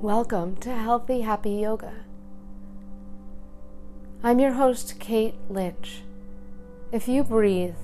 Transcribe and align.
Welcome 0.00 0.56
to 0.60 0.72
Healthy 0.72 1.22
Happy 1.22 1.50
Yoga. 1.50 1.92
I'm 4.22 4.38
your 4.38 4.52
host, 4.52 5.00
Kate 5.00 5.34
Lynch. 5.50 6.02
If 6.92 7.08
you 7.08 7.24
breathe, 7.24 7.74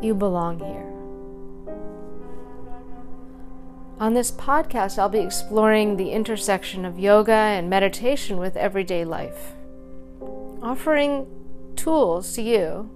you 0.00 0.14
belong 0.14 0.60
here. 0.60 1.03
On 3.98 4.14
this 4.14 4.30
podcast, 4.32 4.98
I'll 4.98 5.08
be 5.08 5.20
exploring 5.20 5.96
the 5.96 6.10
intersection 6.10 6.84
of 6.84 6.98
yoga 6.98 7.32
and 7.32 7.70
meditation 7.70 8.38
with 8.38 8.56
everyday 8.56 9.04
life, 9.04 9.54
offering 10.62 11.26
tools 11.76 12.32
to 12.34 12.42
you 12.42 12.90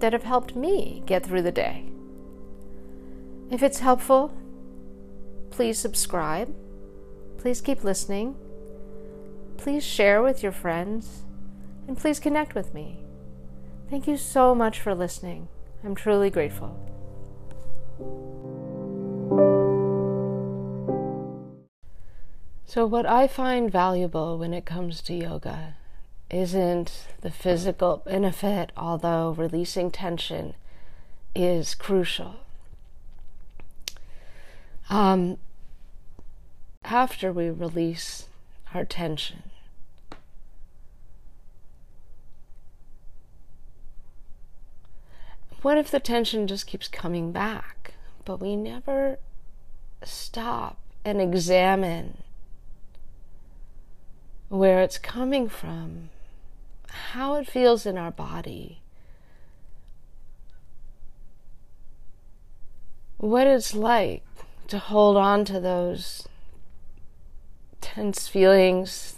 that 0.00 0.12
have 0.12 0.24
helped 0.24 0.54
me 0.54 1.02
get 1.06 1.24
through 1.24 1.42
the 1.42 1.52
day. 1.52 1.84
If 3.50 3.62
it's 3.62 3.80
helpful, 3.80 4.32
please 5.50 5.78
subscribe 5.78 6.54
Please 7.38 7.60
keep 7.60 7.84
listening. 7.84 8.36
Please 9.56 9.84
share 9.84 10.22
with 10.22 10.42
your 10.42 10.52
friends. 10.52 11.22
And 11.86 11.96
please 11.96 12.20
connect 12.20 12.54
with 12.54 12.74
me. 12.74 12.98
Thank 13.88 14.06
you 14.06 14.16
so 14.18 14.54
much 14.54 14.80
for 14.80 14.94
listening. 14.94 15.48
I'm 15.82 15.94
truly 15.94 16.28
grateful. 16.28 16.76
So, 22.68 22.84
what 22.84 23.06
I 23.06 23.26
find 23.28 23.72
valuable 23.72 24.36
when 24.36 24.52
it 24.52 24.66
comes 24.66 25.00
to 25.00 25.14
yoga 25.14 25.76
isn't 26.28 27.06
the 27.22 27.30
physical 27.30 28.02
benefit, 28.04 28.72
although 28.76 29.30
releasing 29.30 29.90
tension 29.90 30.52
is 31.34 31.74
crucial. 31.74 32.34
Um, 34.90 35.38
after 36.84 37.32
we 37.32 37.48
release 37.48 38.26
our 38.74 38.84
tension. 38.84 39.44
What 45.62 45.78
if 45.78 45.90
the 45.90 46.00
tension 46.00 46.46
just 46.46 46.66
keeps 46.66 46.86
coming 46.86 47.32
back, 47.32 47.94
but 48.26 48.40
we 48.40 48.56
never 48.56 49.18
stop 50.04 50.76
and 51.02 51.18
examine 51.18 52.24
where 54.48 54.80
it's 54.82 54.98
coming 54.98 55.48
from, 55.48 56.10
how 56.88 57.34
it 57.34 57.48
feels 57.48 57.86
in 57.86 57.98
our 57.98 58.10
body, 58.10 58.80
what 63.18 63.46
it's 63.46 63.74
like 63.74 64.24
to 64.68 64.78
hold 64.78 65.16
on 65.16 65.44
to 65.44 65.58
those 65.60 66.28
tense 67.80 68.28
feelings 68.28 69.16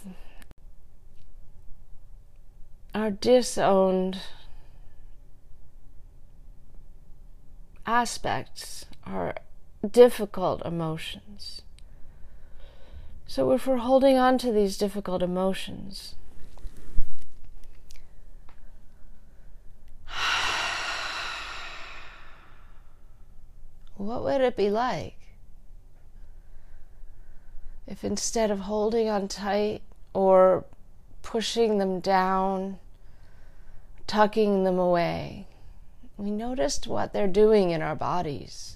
our 2.93 3.11
disowned 3.11 4.19
aspects, 7.85 8.85
our 9.05 9.35
difficult 9.89 10.65
emotions. 10.65 11.61
So, 13.31 13.51
if 13.53 13.65
we're 13.65 13.77
holding 13.77 14.17
on 14.17 14.37
to 14.39 14.51
these 14.51 14.77
difficult 14.77 15.23
emotions, 15.23 16.15
what 23.95 24.21
would 24.25 24.41
it 24.41 24.57
be 24.57 24.69
like 24.69 25.15
if 27.87 28.03
instead 28.03 28.51
of 28.51 28.59
holding 28.59 29.07
on 29.07 29.29
tight 29.29 29.81
or 30.13 30.65
pushing 31.21 31.77
them 31.77 32.01
down, 32.01 32.79
tucking 34.07 34.65
them 34.65 34.77
away, 34.77 35.47
we 36.17 36.31
noticed 36.31 36.85
what 36.85 37.13
they're 37.13 37.27
doing 37.27 37.69
in 37.69 37.81
our 37.81 37.95
bodies. 37.95 38.75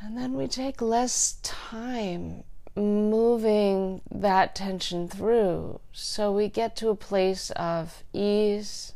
And 0.00 0.16
then 0.16 0.34
we 0.34 0.46
take 0.46 0.80
less 0.80 1.38
time 1.42 2.44
moving 2.76 4.00
that 4.10 4.54
tension 4.54 5.08
through 5.08 5.80
so 5.92 6.30
we 6.30 6.48
get 6.48 6.76
to 6.76 6.88
a 6.88 6.94
place 6.94 7.50
of 7.50 8.04
ease, 8.12 8.94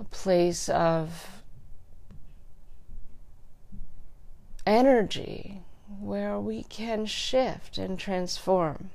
a 0.00 0.04
place 0.04 0.70
of 0.70 1.42
energy 4.66 5.60
where 6.00 6.40
we 6.40 6.62
can 6.64 7.04
shift 7.06 7.76
and 7.78 7.98
transform. 7.98 8.90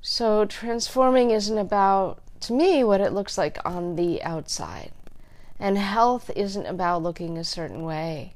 So, 0.00 0.44
transforming 0.44 1.30
isn't 1.30 1.56
about, 1.56 2.20
to 2.40 2.52
me, 2.52 2.84
what 2.84 3.00
it 3.00 3.12
looks 3.12 3.38
like 3.38 3.58
on 3.64 3.96
the 3.96 4.22
outside. 4.22 4.92
And 5.64 5.78
health 5.78 6.30
isn't 6.36 6.66
about 6.66 7.02
looking 7.02 7.38
a 7.38 7.42
certain 7.42 7.84
way. 7.84 8.34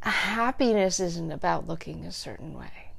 Happiness 0.00 1.00
isn't 1.00 1.32
about 1.32 1.66
looking 1.66 2.04
a 2.04 2.12
certain 2.12 2.52
way. 2.52 2.90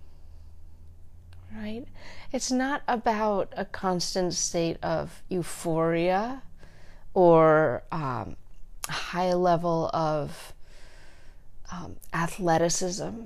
Right? 1.55 1.85
It's 2.33 2.49
not 2.49 2.81
about 2.87 3.53
a 3.55 3.63
constant 3.63 4.33
state 4.33 4.77
of 4.81 5.21
euphoria 5.29 6.41
or 7.13 7.83
um, 7.91 8.37
high 8.89 9.33
level 9.33 9.91
of 9.93 10.55
um, 11.71 11.97
athleticism 12.11 13.25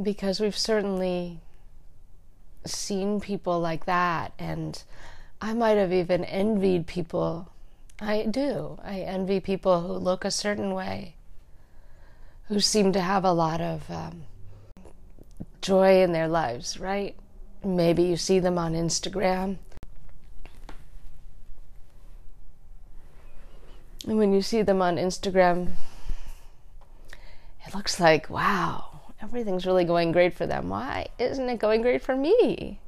because 0.00 0.38
we've 0.38 0.56
certainly 0.56 1.40
seen 2.64 3.18
people 3.18 3.58
like 3.58 3.86
that 3.86 4.32
and 4.38 4.84
I 5.44 5.52
might 5.52 5.76
have 5.76 5.92
even 5.92 6.24
envied 6.24 6.86
people. 6.86 7.52
I 8.00 8.22
do. 8.22 8.78
I 8.82 9.00
envy 9.00 9.40
people 9.40 9.82
who 9.82 9.92
look 9.92 10.24
a 10.24 10.30
certain 10.30 10.72
way, 10.72 11.16
who 12.48 12.60
seem 12.60 12.92
to 12.94 13.00
have 13.00 13.26
a 13.26 13.32
lot 13.32 13.60
of 13.60 13.90
um, 13.90 14.22
joy 15.60 16.02
in 16.02 16.12
their 16.12 16.28
lives, 16.28 16.80
right? 16.80 17.14
Maybe 17.62 18.04
you 18.04 18.16
see 18.16 18.38
them 18.38 18.56
on 18.56 18.72
Instagram 18.72 19.58
And 24.06 24.18
when 24.18 24.32
you 24.32 24.42
see 24.42 24.62
them 24.62 24.82
on 24.82 24.96
Instagram, 24.96 25.72
it 27.66 27.74
looks 27.74 27.98
like, 27.98 28.28
wow, 28.28 29.00
everything's 29.22 29.66
really 29.66 29.84
going 29.84 30.12
great 30.12 30.34
for 30.34 30.46
them. 30.46 30.68
Why 30.68 31.08
isn't 31.18 31.48
it 31.48 31.58
going 31.58 31.80
great 31.80 32.02
for 32.02 32.14
me? 32.14 32.80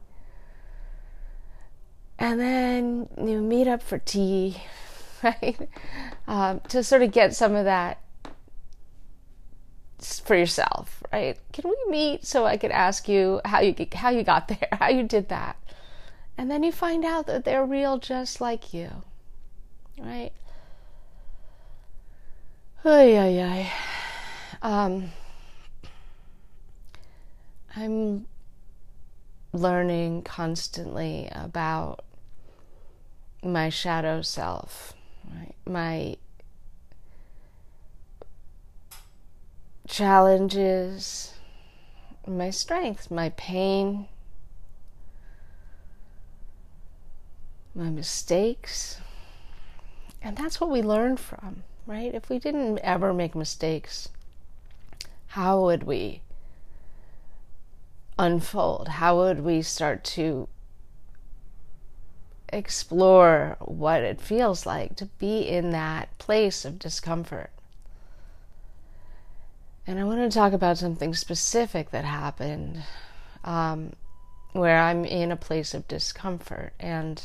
And 2.18 2.40
then 2.40 3.08
you 3.18 3.40
meet 3.40 3.68
up 3.68 3.82
for 3.82 3.98
tea, 3.98 4.56
right? 5.22 5.68
Um, 6.26 6.60
to 6.68 6.82
sort 6.82 7.02
of 7.02 7.12
get 7.12 7.34
some 7.34 7.54
of 7.54 7.64
that 7.64 8.00
for 10.24 10.36
yourself, 10.36 11.02
right? 11.12 11.38
Can 11.52 11.68
we 11.68 11.90
meet 11.90 12.24
so 12.24 12.46
I 12.46 12.56
could 12.56 12.70
ask 12.70 13.08
you 13.08 13.40
how 13.44 13.60
you 13.60 13.74
how 13.94 14.10
you 14.10 14.22
got 14.22 14.48
there, 14.48 14.68
how 14.72 14.88
you 14.88 15.02
did 15.02 15.28
that, 15.28 15.56
and 16.38 16.50
then 16.50 16.62
you 16.62 16.72
find 16.72 17.04
out 17.04 17.26
that 17.26 17.44
they're 17.44 17.64
real, 17.64 17.98
just 17.98 18.40
like 18.40 18.72
you, 18.72 18.90
right? 19.98 20.32
Ay, 22.84 23.18
ay, 23.18 23.42
ay. 23.42 23.72
Um, 24.62 25.10
I'm 27.74 28.26
learning 29.52 30.22
constantly 30.22 31.28
about 31.32 32.05
my 33.46 33.68
shadow 33.68 34.22
self, 34.22 34.94
right? 35.30 35.54
my 35.66 36.16
challenges, 39.86 41.34
my 42.26 42.50
strengths, 42.50 43.10
my 43.10 43.30
pain, 43.30 44.08
my 47.74 47.90
mistakes. 47.90 49.00
And 50.22 50.36
that's 50.36 50.60
what 50.60 50.70
we 50.70 50.82
learn 50.82 51.16
from 51.16 51.62
right? 51.86 52.12
If 52.12 52.28
we 52.28 52.38
didn't 52.38 52.78
ever 52.80 53.14
make 53.14 53.34
mistakes, 53.34 54.08
how 55.28 55.60
would 55.62 55.84
we 55.84 56.20
unfold? 58.18 58.88
How 58.88 59.16
would 59.16 59.40
we 59.40 59.62
start 59.62 60.02
to 60.04 60.48
explore 62.56 63.56
what 63.60 64.02
it 64.02 64.20
feels 64.20 64.66
like 64.66 64.96
to 64.96 65.06
be 65.18 65.40
in 65.40 65.70
that 65.70 66.16
place 66.18 66.64
of 66.64 66.78
discomfort? 66.78 67.50
And 69.86 70.00
I 70.00 70.04
want 70.04 70.20
to 70.20 70.36
talk 70.36 70.52
about 70.52 70.78
something 70.78 71.14
specific 71.14 71.90
that 71.90 72.04
happened 72.04 72.82
um, 73.44 73.92
where 74.52 74.78
I'm 74.78 75.04
in 75.04 75.30
a 75.30 75.36
place 75.36 75.74
of 75.74 75.86
discomfort. 75.86 76.72
And 76.80 77.22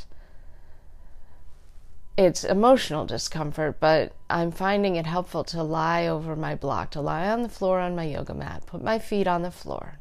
it's 2.17 2.43
emotional 2.43 3.05
discomfort, 3.05 3.79
but 3.79 4.13
I'm 4.29 4.51
finding 4.51 4.95
it 4.95 5.05
helpful 5.05 5.43
to 5.45 5.63
lie 5.63 6.07
over 6.07 6.35
my 6.35 6.55
block, 6.55 6.91
to 6.91 7.01
lie 7.01 7.29
on 7.29 7.41
the 7.41 7.49
floor 7.49 7.79
on 7.79 7.95
my 7.95 8.03
yoga 8.03 8.33
mat, 8.33 8.65
put 8.67 8.83
my 8.83 8.99
feet 8.99 9.27
on 9.27 9.41
the 9.41 9.51
floor, 9.51 9.95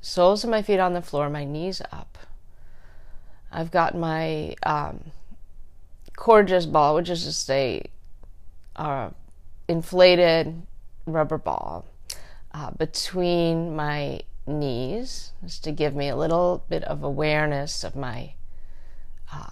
soles 0.00 0.44
of 0.44 0.50
my 0.50 0.60
feet 0.60 0.80
on 0.80 0.92
the 0.92 1.00
floor, 1.00 1.30
my 1.30 1.44
knees 1.44 1.80
up. 1.90 2.18
I've 3.54 3.70
got 3.70 3.96
my 3.96 4.56
um, 4.64 5.12
ball, 6.16 6.96
which 6.96 7.08
is 7.08 7.24
just 7.24 7.48
a 7.48 7.84
uh, 8.74 9.10
inflated 9.68 10.62
rubber 11.06 11.38
ball 11.38 11.84
uh, 12.52 12.72
between 12.72 13.76
my 13.76 14.22
knees, 14.44 15.30
just 15.44 15.62
to 15.64 15.70
give 15.70 15.94
me 15.94 16.08
a 16.08 16.16
little 16.16 16.64
bit 16.68 16.82
of 16.82 17.04
awareness 17.04 17.84
of 17.84 17.94
my 17.94 18.32
uh, 19.32 19.50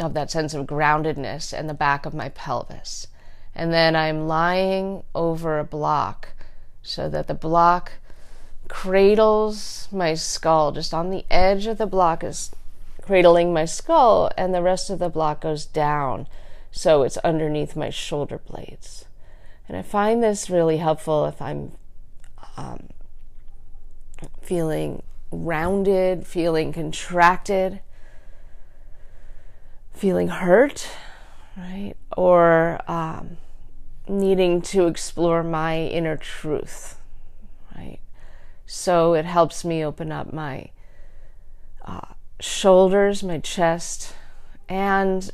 of 0.00 0.14
that 0.14 0.30
sense 0.30 0.54
of 0.54 0.66
groundedness 0.66 1.52
and 1.52 1.68
the 1.68 1.74
back 1.74 2.06
of 2.06 2.14
my 2.14 2.30
pelvis. 2.30 3.08
And 3.54 3.72
then 3.74 3.94
I'm 3.94 4.26
lying 4.26 5.04
over 5.14 5.58
a 5.58 5.64
block 5.64 6.30
so 6.82 7.10
that 7.10 7.28
the 7.28 7.34
block 7.34 7.92
cradles 8.68 9.86
my 9.92 10.14
skull 10.14 10.72
just 10.72 10.94
on 10.94 11.10
the 11.10 11.26
edge 11.30 11.66
of 11.66 11.76
the 11.76 11.86
block 11.86 12.24
is 12.24 12.50
cradling 13.04 13.52
my 13.52 13.66
skull, 13.66 14.30
and 14.36 14.54
the 14.54 14.62
rest 14.62 14.88
of 14.88 14.98
the 14.98 15.10
block 15.10 15.42
goes 15.42 15.66
down 15.66 16.26
so 16.70 17.02
it's 17.02 17.18
underneath 17.18 17.76
my 17.76 17.90
shoulder 17.90 18.38
blades. 18.38 19.04
And 19.68 19.76
I 19.76 19.82
find 19.82 20.22
this 20.22 20.48
really 20.48 20.78
helpful 20.78 21.26
if 21.26 21.40
I'm 21.40 21.72
um, 22.56 22.88
feeling 24.40 25.02
rounded, 25.30 26.26
feeling 26.26 26.72
contracted, 26.72 27.80
feeling 29.92 30.28
hurt, 30.28 30.88
right? 31.58 31.94
Or 32.16 32.80
um, 32.90 33.36
needing 34.08 34.62
to 34.62 34.86
explore 34.86 35.42
my 35.42 35.78
inner 35.78 36.16
truth, 36.16 36.98
right? 37.76 38.00
So 38.64 39.12
it 39.12 39.26
helps 39.26 39.62
me 39.62 39.84
open 39.84 40.10
up 40.10 40.32
my 40.32 40.70
shoulders, 42.44 43.22
my 43.22 43.38
chest, 43.38 44.14
and 44.68 45.30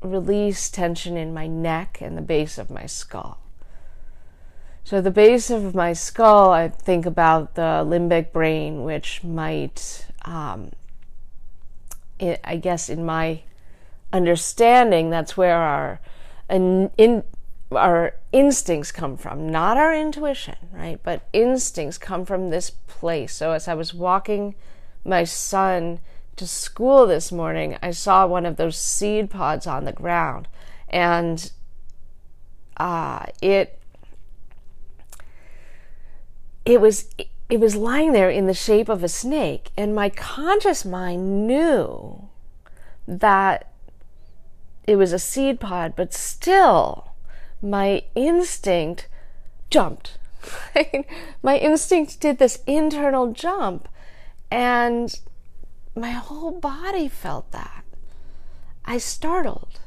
release 0.00 0.70
tension 0.70 1.16
in 1.16 1.34
my 1.34 1.46
neck 1.46 1.98
and 2.00 2.16
the 2.16 2.22
base 2.22 2.56
of 2.56 2.70
my 2.70 2.86
skull. 2.86 3.38
So, 4.84 5.00
the 5.00 5.10
base 5.10 5.50
of 5.50 5.74
my 5.74 5.92
skull, 5.92 6.50
I 6.50 6.68
think 6.68 7.04
about 7.04 7.56
the 7.56 7.84
limbic 7.84 8.32
brain, 8.32 8.84
which 8.84 9.24
might, 9.24 10.06
um, 10.24 10.70
it, 12.18 12.40
I 12.44 12.56
guess, 12.56 12.88
in 12.88 13.04
my 13.04 13.42
understanding, 14.12 15.10
that's 15.10 15.36
where 15.36 15.56
our 15.56 16.00
in, 16.48 16.90
in, 16.96 17.24
our 17.70 18.14
instincts 18.32 18.92
come 18.92 19.16
from, 19.16 19.48
not 19.48 19.76
our 19.76 19.94
intuition, 19.94 20.56
right? 20.72 21.00
But 21.02 21.22
instincts 21.32 21.96
come 21.98 22.24
from 22.24 22.50
this 22.50 22.70
place. 22.70 23.32
So, 23.34 23.52
as 23.52 23.66
I 23.66 23.74
was 23.74 23.94
walking 23.94 24.54
my 25.04 25.24
son 25.24 26.00
to 26.36 26.46
school 26.46 27.06
this 27.06 27.30
morning, 27.30 27.76
I 27.82 27.90
saw 27.90 28.26
one 28.26 28.46
of 28.46 28.56
those 28.56 28.76
seed 28.76 29.30
pods 29.30 29.66
on 29.66 29.84
the 29.84 29.92
ground, 29.92 30.48
and 30.88 31.50
uh, 32.76 33.26
it 33.40 33.78
it 36.64 36.80
was 36.80 37.08
it 37.48 37.60
was 37.60 37.76
lying 37.76 38.12
there 38.12 38.30
in 38.30 38.46
the 38.46 38.54
shape 38.54 38.88
of 38.88 39.02
a 39.02 39.08
snake, 39.08 39.70
and 39.76 39.94
my 39.94 40.08
conscious 40.08 40.84
mind 40.84 41.46
knew 41.46 42.28
that 43.06 43.72
it 44.86 44.96
was 44.96 45.12
a 45.12 45.18
seed 45.18 45.60
pod, 45.60 45.94
but 45.96 46.12
still, 46.12 47.12
my 47.60 48.02
instinct 48.14 49.08
jumped. 49.70 50.18
my 51.42 51.58
instinct 51.58 52.20
did 52.20 52.38
this 52.38 52.60
internal 52.66 53.32
jump, 53.32 53.88
and 54.50 55.20
my 55.94 56.10
whole 56.10 56.52
body 56.52 57.08
felt 57.08 57.50
that. 57.52 57.84
I 58.84 58.98
startled. 58.98 59.80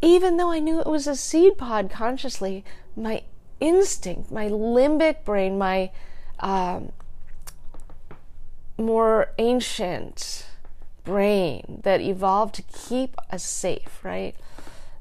Even 0.00 0.36
though 0.36 0.50
I 0.50 0.58
knew 0.58 0.80
it 0.80 0.86
was 0.86 1.06
a 1.06 1.14
seed 1.14 1.56
pod 1.56 1.90
consciously, 1.90 2.64
my 2.96 3.22
instinct, 3.60 4.32
my 4.32 4.48
limbic 4.48 5.24
brain, 5.24 5.56
my 5.56 5.90
um, 6.40 6.90
more 8.76 9.32
ancient 9.38 10.46
brain 11.04 11.80
that 11.84 12.00
evolved 12.00 12.54
to 12.56 12.62
keep 12.62 13.16
us 13.30 13.44
safe, 13.44 14.00
right? 14.02 14.34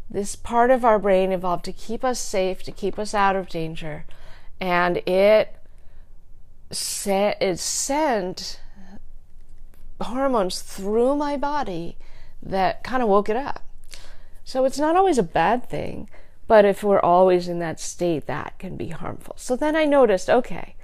This 0.10 0.36
part 0.36 0.72
of 0.72 0.86
our 0.86 1.00
brain 1.00 1.32
evolved 1.32 1.66
to 1.66 1.74
keep 1.74 2.04
us 2.04 2.20
safe, 2.20 2.64
to 2.64 2.72
keep 2.72 3.00
us 3.00 3.14
out 3.14 3.36
of 3.36 3.50
danger, 3.50 4.06
and 4.60 4.98
it, 5.08 5.56
it 6.70 7.60
sent 7.60 8.61
hormones 10.04 10.62
through 10.62 11.16
my 11.16 11.38
body 11.38 11.98
that 12.42 12.84
kind 12.84 13.04
of 13.04 13.10
woke 13.10 13.30
it 13.30 13.36
up. 13.36 13.64
So 14.44 14.66
it's 14.66 14.80
not 14.80 14.96
always 14.96 15.18
a 15.18 15.24
bad 15.24 15.70
thing, 15.70 16.10
but 16.48 16.66
if 16.66 16.84
we're 16.84 17.00
always 17.00 17.48
in 17.48 17.60
that 17.60 17.80
state, 17.80 18.26
that 18.26 18.58
can 18.60 18.76
be 18.76 18.90
harmful. 18.90 19.36
So 19.38 19.56
then 19.56 19.76
I 19.76 19.86
noticed 19.86 20.30
okay, 20.30 20.76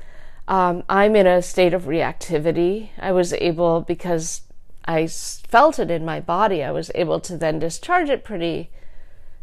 um, 0.47 0.83
I'm 0.87 1.15
in 1.15 1.27
a 1.27 1.41
state 1.41 1.73
of 1.73 1.83
reactivity. 1.83 2.89
I 2.97 3.11
was 3.11 3.33
able, 3.33 3.81
because 3.81 4.41
I 4.85 5.07
felt 5.07 5.79
it 5.79 5.91
in 5.91 6.05
my 6.05 6.21
body, 6.21 6.63
I 6.63 6.71
was 6.71 6.91
able 6.95 7.19
to 7.21 7.37
then 7.37 7.59
discharge 7.59 8.09
it 8.09 8.23
pretty 8.23 8.69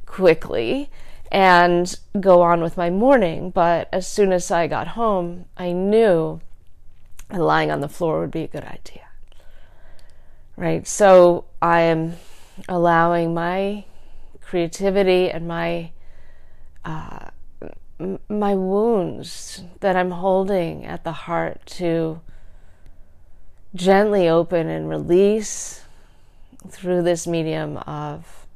quickly 0.06 0.90
and 1.30 1.94
go 2.18 2.40
on 2.40 2.62
with 2.62 2.76
my 2.76 2.88
morning. 2.88 3.50
But 3.50 3.88
as 3.92 4.06
soon 4.06 4.32
as 4.32 4.50
I 4.50 4.66
got 4.66 4.88
home, 4.88 5.44
I 5.58 5.72
knew 5.72 6.40
lying 7.30 7.70
on 7.70 7.80
the 7.80 7.88
floor 7.88 8.20
would 8.20 8.30
be 8.30 8.44
a 8.44 8.48
good 8.48 8.64
idea 8.64 9.03
right? 10.56 10.86
So 10.86 11.44
I 11.60 11.80
am 11.80 12.16
allowing 12.68 13.34
my 13.34 13.84
creativity 14.40 15.30
and 15.30 15.48
my 15.48 15.90
uh, 16.84 17.30
my 18.28 18.54
wounds 18.54 19.62
that 19.80 19.96
I'm 19.96 20.10
holding 20.10 20.84
at 20.84 21.05
the 21.05 21.12
heart 21.12 21.64
to 21.67 22.20
gently 23.74 24.29
open 24.29 24.69
and 24.69 24.88
release 24.88 25.82
through 26.69 27.02
this 27.02 27.26
medium 27.26 27.79
of 27.79 28.46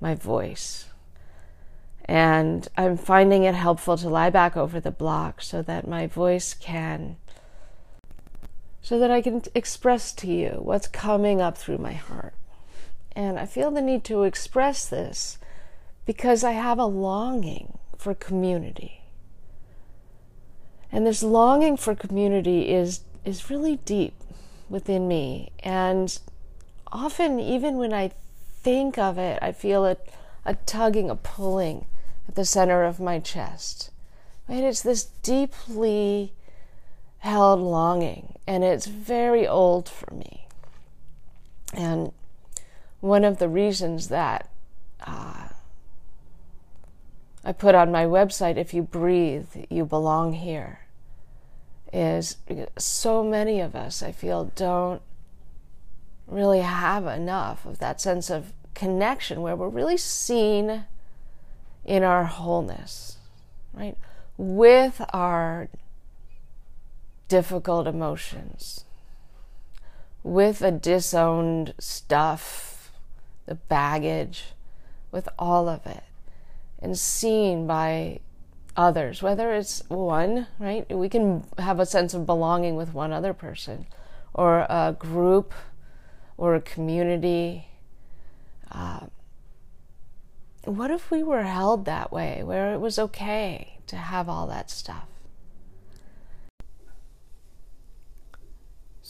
my 0.00 0.14
voice. 0.14 0.86
And 2.04 2.66
I'm 2.76 2.96
finding 2.96 3.44
it 3.44 3.54
helpful 3.54 3.96
to 3.98 4.08
lie 4.08 4.30
back 4.30 4.56
over 4.56 4.80
the 4.80 4.90
block 4.90 5.42
so 5.42 5.62
that 5.62 5.86
my 5.86 6.06
voice 6.06 6.54
can 6.54 7.16
so 8.82 8.98
that 8.98 9.10
I 9.10 9.20
can 9.20 9.42
express 9.54 10.12
to 10.12 10.26
you 10.26 10.60
what's 10.62 10.88
coming 10.88 11.40
up 11.40 11.56
through 11.56 11.78
my 11.78 11.92
heart. 11.92 12.34
And 13.12 13.38
I 13.38 13.46
feel 13.46 13.70
the 13.70 13.82
need 13.82 14.04
to 14.04 14.22
express 14.22 14.86
this 14.88 15.38
because 16.06 16.42
I 16.42 16.52
have 16.52 16.78
a 16.78 16.86
longing 16.86 17.78
for 17.96 18.14
community. 18.14 19.02
And 20.90 21.06
this 21.06 21.22
longing 21.22 21.76
for 21.76 21.94
community 21.94 22.70
is, 22.70 23.00
is 23.24 23.50
really 23.50 23.76
deep 23.76 24.14
within 24.68 25.06
me. 25.06 25.52
And 25.60 26.18
often, 26.90 27.38
even 27.38 27.76
when 27.76 27.92
I 27.92 28.12
think 28.62 28.98
of 28.98 29.18
it, 29.18 29.38
I 29.42 29.52
feel 29.52 29.84
a, 29.84 29.96
a 30.44 30.54
tugging, 30.54 31.10
a 31.10 31.16
pulling 31.16 31.86
at 32.26 32.34
the 32.34 32.44
center 32.44 32.84
of 32.84 33.00
my 33.00 33.18
chest. 33.18 33.90
Right? 34.48 34.64
It's 34.64 34.82
this 34.82 35.04
deeply 35.22 36.32
held 37.20 37.60
longing, 37.60 38.34
and 38.46 38.64
it's 38.64 38.86
very 38.86 39.46
old 39.46 39.88
for 39.88 40.12
me. 40.12 40.46
And 41.72 42.12
one 43.00 43.24
of 43.24 43.38
the 43.38 43.48
reasons 43.48 44.08
that 44.08 44.48
uh, 45.06 45.48
I 47.44 47.52
put 47.52 47.74
on 47.74 47.92
my 47.92 48.04
website, 48.04 48.56
If 48.56 48.74
You 48.74 48.82
Breathe, 48.82 49.48
You 49.70 49.84
Belong 49.84 50.34
Here, 50.34 50.80
is 51.92 52.36
so 52.78 53.24
many 53.24 53.60
of 53.60 53.74
us, 53.74 54.02
I 54.02 54.12
feel, 54.12 54.52
don't 54.54 55.02
really 56.26 56.60
have 56.60 57.06
enough 57.06 57.64
of 57.66 57.78
that 57.78 58.00
sense 58.00 58.30
of 58.30 58.52
connection 58.74 59.42
where 59.42 59.56
we're 59.56 59.68
really 59.68 59.96
seen 59.96 60.84
in 61.84 62.02
our 62.02 62.24
wholeness, 62.24 63.18
right? 63.72 63.96
With 64.38 65.02
our 65.12 65.68
difficult 67.30 67.86
emotions, 67.86 68.84
with 70.22 70.58
the 70.58 70.72
disowned 70.72 71.72
stuff, 71.78 72.92
the 73.46 73.54
baggage, 73.54 74.52
with 75.12 75.28
all 75.38 75.68
of 75.68 75.86
it, 75.86 76.02
and 76.80 76.98
seen 76.98 77.66
by 77.66 78.18
others, 78.76 79.22
whether 79.22 79.52
it's 79.52 79.82
one, 79.88 80.48
right? 80.58 80.84
We 80.94 81.08
can 81.08 81.44
have 81.56 81.78
a 81.78 81.86
sense 81.86 82.14
of 82.14 82.26
belonging 82.26 82.74
with 82.74 82.92
one 82.92 83.12
other 83.12 83.32
person, 83.32 83.86
or 84.34 84.66
a 84.68 84.94
group, 84.98 85.54
or 86.36 86.54
a 86.54 86.60
community. 86.60 87.68
Uh, 88.72 89.06
what 90.64 90.90
if 90.90 91.10
we 91.10 91.22
were 91.22 91.44
held 91.44 91.84
that 91.84 92.10
way, 92.10 92.42
where 92.42 92.74
it 92.74 92.78
was 92.78 92.98
okay 92.98 93.78
to 93.86 93.96
have 93.96 94.28
all 94.28 94.48
that 94.48 94.68
stuff? 94.70 95.09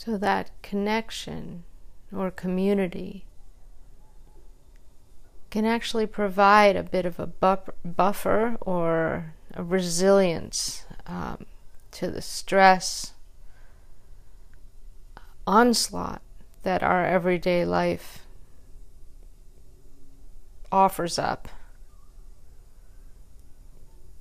So 0.03 0.17
that 0.17 0.51
connection 0.63 1.65
or 2.11 2.31
community 2.31 3.27
can 5.51 5.67
actually 5.67 6.07
provide 6.07 6.75
a 6.75 6.83
bit 6.83 7.05
of 7.05 7.21
a 7.21 7.27
buffer 7.27 8.57
or 8.63 9.35
a 9.53 9.63
resilience 9.63 10.87
um, 11.07 11.45
to 11.91 12.11
the 12.11 12.23
stress 12.23 13.13
onslaught 15.47 16.23
that 16.63 16.83
our 16.83 17.05
everyday 17.05 17.67
life 17.67 18.21
offers 20.73 21.19
up. 21.19 21.47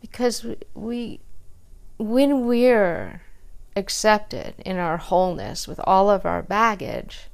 Because 0.01 0.45
we, 0.73 1.21
when 1.97 2.45
we're 2.45 3.21
accepted 3.79 4.53
in 4.65 4.77
our 4.77 4.97
wholeness 4.97 5.67
with 5.67 5.79
all 5.85 6.09
of 6.09 6.25
our 6.25 6.43
baggage, 6.43 7.29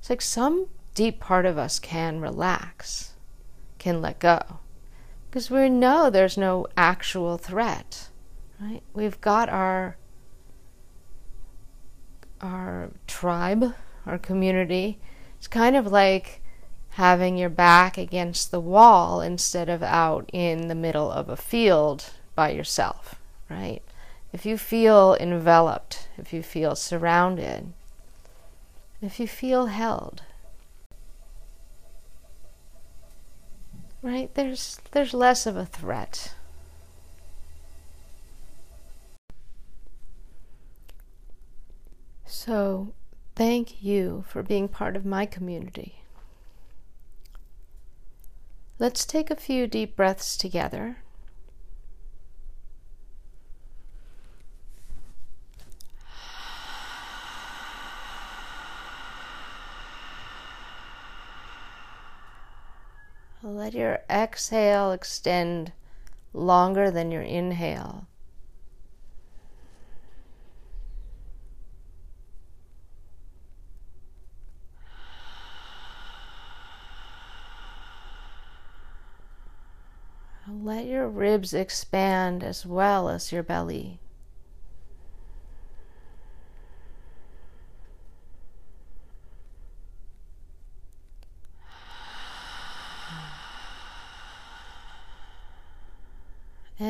it's 0.00 0.10
like 0.10 0.22
some 0.22 0.66
deep 0.94 1.20
part 1.20 1.46
of 1.46 1.56
us 1.58 1.78
can 1.78 2.20
relax, 2.20 3.12
can 3.78 4.02
let 4.02 4.18
go. 4.18 4.58
Because 5.28 5.50
we 5.50 5.68
know 5.68 6.10
there's 6.10 6.36
no 6.36 6.66
actual 6.76 7.38
threat, 7.38 8.08
right? 8.60 8.82
We've 8.92 9.20
got 9.20 9.48
our 9.48 9.96
our 12.40 12.90
tribe, 13.06 13.74
our 14.06 14.18
community. 14.18 14.98
It's 15.38 15.48
kind 15.48 15.76
of 15.76 15.86
like 15.86 16.42
having 16.90 17.36
your 17.36 17.48
back 17.48 17.98
against 17.98 18.50
the 18.50 18.60
wall 18.60 19.20
instead 19.20 19.68
of 19.68 19.82
out 19.82 20.30
in 20.32 20.68
the 20.68 20.74
middle 20.74 21.10
of 21.10 21.28
a 21.28 21.36
field 21.36 22.10
by 22.34 22.50
yourself, 22.50 23.16
right? 23.48 23.82
If 24.34 24.44
you 24.44 24.58
feel 24.58 25.16
enveloped, 25.20 26.08
if 26.18 26.32
you 26.32 26.42
feel 26.42 26.74
surrounded, 26.74 27.72
if 29.00 29.20
you 29.20 29.28
feel 29.28 29.66
held, 29.66 30.22
right? 34.02 34.34
There's 34.34 34.80
there's 34.90 35.14
less 35.14 35.46
of 35.46 35.56
a 35.56 35.64
threat. 35.64 36.34
So, 42.26 42.92
thank 43.36 43.84
you 43.84 44.24
for 44.26 44.42
being 44.42 44.66
part 44.66 44.96
of 44.96 45.06
my 45.06 45.26
community. 45.26 46.02
Let's 48.80 49.04
take 49.06 49.30
a 49.30 49.36
few 49.36 49.68
deep 49.68 49.94
breaths 49.94 50.36
together. 50.36 51.03
Let 63.64 63.72
your 63.72 64.00
exhale 64.10 64.92
extend 64.92 65.72
longer 66.34 66.90
than 66.90 67.10
your 67.10 67.22
inhale. 67.22 68.06
Let 80.46 80.84
your 80.84 81.08
ribs 81.08 81.54
expand 81.54 82.44
as 82.44 82.66
well 82.66 83.08
as 83.08 83.32
your 83.32 83.42
belly. 83.42 83.98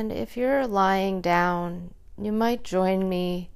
And 0.05 0.13
if 0.13 0.37
you're 0.37 0.67
lying 0.67 1.23
down, 1.23 1.95
you 2.21 2.31
might 2.31 2.63
join 2.63 3.09
me 3.09 3.49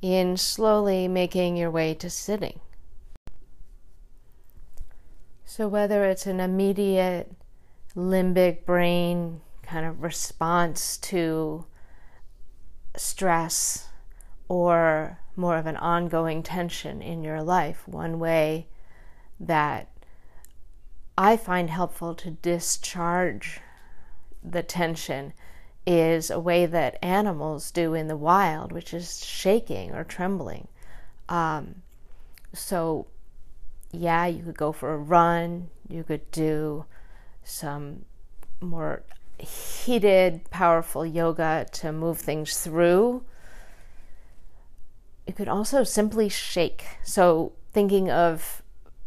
in 0.00 0.36
slowly 0.36 1.08
making 1.08 1.56
your 1.56 1.72
way 1.72 1.94
to 1.94 2.08
sitting. 2.08 2.60
So, 5.44 5.66
whether 5.66 6.04
it's 6.04 6.26
an 6.26 6.38
immediate 6.38 7.32
limbic 7.96 8.64
brain 8.64 9.40
kind 9.64 9.84
of 9.84 10.00
response 10.00 10.96
to 10.98 11.66
stress 12.96 13.88
or 14.48 15.18
more 15.34 15.56
of 15.56 15.66
an 15.66 15.76
ongoing 15.76 16.44
tension 16.44 17.02
in 17.02 17.24
your 17.24 17.42
life, 17.42 17.88
one 17.88 18.20
way 18.20 18.68
that 19.40 19.90
I 21.18 21.36
find 21.36 21.68
helpful 21.68 22.14
to 22.14 22.30
discharge 22.30 23.60
the 24.40 24.62
tension 24.62 25.32
is 25.86 26.30
a 26.30 26.38
way 26.38 26.66
that 26.66 27.02
animals 27.02 27.70
do 27.70 27.94
in 27.94 28.08
the 28.08 28.16
wild, 28.16 28.72
which 28.72 28.92
is 28.92 29.24
shaking 29.24 29.92
or 29.92 30.04
trembling. 30.04 30.68
Um, 31.28 31.82
so, 32.52 33.06
yeah, 33.92 34.26
you 34.26 34.42
could 34.42 34.56
go 34.56 34.72
for 34.72 34.92
a 34.92 34.98
run, 34.98 35.70
you 35.88 36.04
could 36.04 36.30
do 36.30 36.84
some 37.42 38.04
more 38.60 39.02
heated, 39.38 40.48
powerful 40.50 41.06
yoga 41.06 41.66
to 41.72 41.92
move 41.92 42.18
things 42.18 42.60
through. 42.60 43.24
You 45.26 45.32
could 45.32 45.48
also 45.48 45.82
simply 45.82 46.28
shake. 46.28 46.84
So, 47.04 47.52
thinking 47.72 48.10
of 48.10 48.62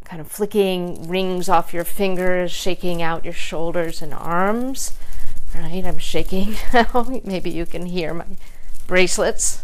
kind 0.05 0.19
of 0.19 0.27
flicking 0.27 1.07
rings 1.07 1.49
off 1.49 1.73
your 1.73 1.83
fingers, 1.83 2.51
shaking 2.51 3.01
out 3.01 3.23
your 3.23 3.33
shoulders 3.33 4.01
and 4.01 4.13
arms 4.13 4.93
right? 5.55 5.85
I'm 5.85 5.97
shaking 5.97 6.55
now. 6.73 7.21
Maybe 7.23 7.49
you 7.49 7.65
can 7.65 7.85
hear 7.85 8.13
my 8.13 8.25
bracelets 8.87 9.63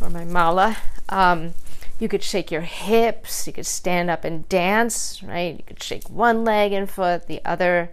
or 0.00 0.10
my 0.10 0.24
mala. 0.24 0.76
Um, 1.08 1.54
you 1.98 2.08
could 2.08 2.22
shake 2.22 2.50
your 2.50 2.62
hips. 2.62 3.46
You 3.46 3.52
could 3.52 3.66
stand 3.66 4.10
up 4.10 4.24
and 4.24 4.48
dance, 4.48 5.22
right? 5.22 5.56
You 5.56 5.62
could 5.66 5.82
shake 5.82 6.08
one 6.08 6.44
leg 6.44 6.72
and 6.72 6.90
foot, 6.90 7.26
the 7.26 7.40
other, 7.44 7.90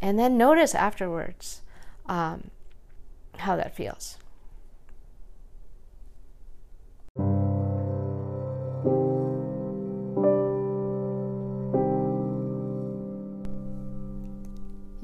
and 0.00 0.18
then 0.18 0.36
notice 0.36 0.74
afterwards 0.74 1.62
um, 2.06 2.50
how 3.38 3.56
that 3.56 3.76
feels. 3.76 4.18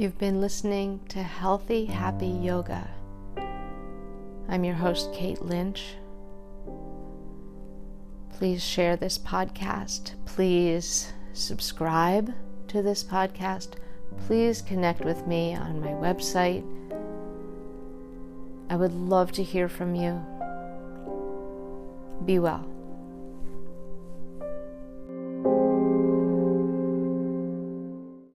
You've 0.00 0.16
been 0.16 0.40
listening 0.40 1.00
to 1.10 1.22
Healthy 1.22 1.84
Happy 1.84 2.26
Yoga. 2.26 2.88
I'm 4.48 4.64
your 4.64 4.76
host, 4.76 5.12
Kate 5.12 5.42
Lynch. 5.42 5.94
Please 8.32 8.64
share 8.64 8.96
this 8.96 9.18
podcast. 9.18 10.14
Please 10.24 11.12
subscribe 11.34 12.32
to 12.68 12.80
this 12.80 13.04
podcast. 13.04 13.74
Please 14.26 14.62
connect 14.62 15.04
with 15.04 15.26
me 15.26 15.54
on 15.54 15.82
my 15.82 15.88
website. 15.88 16.64
I 18.70 18.76
would 18.76 18.94
love 18.94 19.32
to 19.32 19.42
hear 19.42 19.68
from 19.68 19.94
you. 19.94 20.18
Be 22.24 22.38
well. 22.38 22.66